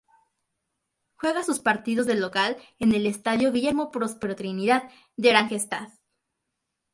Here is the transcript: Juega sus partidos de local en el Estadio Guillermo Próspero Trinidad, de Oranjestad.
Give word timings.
Juega 1.13 1.43
sus 1.43 1.59
partidos 1.59 2.07
de 2.07 2.15
local 2.15 2.57
en 2.79 2.95
el 2.95 3.05
Estadio 3.05 3.51
Guillermo 3.51 3.91
Próspero 3.91 4.35
Trinidad, 4.35 4.89
de 5.15 5.29
Oranjestad. 5.29 5.89